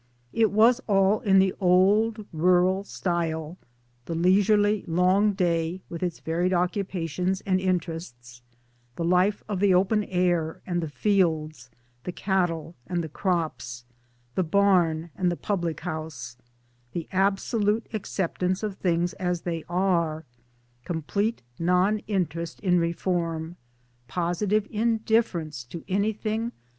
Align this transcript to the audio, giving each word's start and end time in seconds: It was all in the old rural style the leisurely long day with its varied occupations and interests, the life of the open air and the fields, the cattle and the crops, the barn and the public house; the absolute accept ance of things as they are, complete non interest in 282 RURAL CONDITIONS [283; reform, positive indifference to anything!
It 0.33 0.49
was 0.49 0.81
all 0.87 1.19
in 1.19 1.37
the 1.37 1.53
old 1.59 2.25
rural 2.33 2.83
style 2.83 3.59
the 4.05 4.15
leisurely 4.15 4.83
long 4.87 5.33
day 5.33 5.83
with 5.89 6.01
its 6.01 6.19
varied 6.19 6.55
occupations 6.55 7.41
and 7.41 7.59
interests, 7.59 8.41
the 8.95 9.03
life 9.05 9.43
of 9.47 9.59
the 9.59 9.75
open 9.75 10.03
air 10.05 10.59
and 10.65 10.81
the 10.81 10.89
fields, 10.89 11.69
the 12.03 12.11
cattle 12.11 12.73
and 12.87 13.03
the 13.03 13.09
crops, 13.09 13.85
the 14.33 14.41
barn 14.43 15.11
and 15.15 15.31
the 15.31 15.37
public 15.37 15.81
house; 15.81 16.35
the 16.93 17.07
absolute 17.11 17.85
accept 17.93 18.41
ance 18.41 18.63
of 18.63 18.77
things 18.77 19.13
as 19.19 19.41
they 19.41 19.63
are, 19.69 20.25
complete 20.83 21.43
non 21.59 21.99
interest 22.07 22.59
in 22.61 22.73
282 22.79 23.09
RURAL 23.11 23.23
CONDITIONS 23.23 24.39
[283; 24.39 24.49
reform, 24.49 24.49
positive 24.51 24.67
indifference 24.71 25.63
to 25.63 25.83
anything! 25.87 26.51